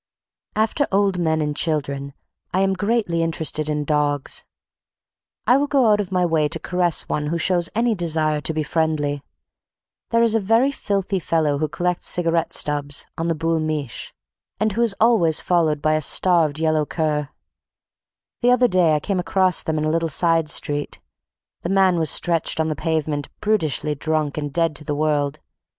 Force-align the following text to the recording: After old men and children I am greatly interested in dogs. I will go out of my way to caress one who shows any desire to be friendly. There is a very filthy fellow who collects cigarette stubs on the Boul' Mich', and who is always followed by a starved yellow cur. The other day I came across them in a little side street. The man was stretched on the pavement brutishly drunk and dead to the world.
After 0.55 0.87
old 0.91 1.19
men 1.19 1.41
and 1.41 1.55
children 1.55 2.13
I 2.55 2.61
am 2.61 2.73
greatly 2.73 3.21
interested 3.21 3.69
in 3.69 3.83
dogs. 3.83 4.43
I 5.45 5.57
will 5.57 5.67
go 5.67 5.91
out 5.91 6.01
of 6.01 6.11
my 6.11 6.25
way 6.25 6.47
to 6.47 6.57
caress 6.59 7.03
one 7.03 7.27
who 7.27 7.37
shows 7.37 7.69
any 7.75 7.93
desire 7.93 8.41
to 8.41 8.51
be 8.51 8.63
friendly. 8.63 9.21
There 10.09 10.23
is 10.23 10.33
a 10.33 10.39
very 10.39 10.71
filthy 10.71 11.19
fellow 11.19 11.59
who 11.59 11.67
collects 11.67 12.07
cigarette 12.09 12.51
stubs 12.51 13.05
on 13.15 13.27
the 13.27 13.35
Boul' 13.35 13.59
Mich', 13.59 14.11
and 14.59 14.71
who 14.71 14.81
is 14.81 14.95
always 14.99 15.39
followed 15.39 15.83
by 15.83 15.93
a 15.93 16.01
starved 16.01 16.57
yellow 16.57 16.83
cur. 16.87 17.29
The 18.41 18.49
other 18.49 18.67
day 18.67 18.95
I 18.95 18.99
came 18.99 19.19
across 19.19 19.61
them 19.61 19.77
in 19.77 19.83
a 19.83 19.91
little 19.91 20.09
side 20.09 20.49
street. 20.49 20.99
The 21.61 21.69
man 21.69 21.99
was 21.99 22.09
stretched 22.09 22.59
on 22.59 22.69
the 22.69 22.75
pavement 22.75 23.29
brutishly 23.39 23.93
drunk 23.93 24.35
and 24.35 24.51
dead 24.51 24.75
to 24.77 24.83
the 24.83 24.95
world. 24.95 25.39